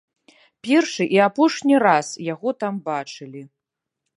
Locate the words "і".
1.17-1.19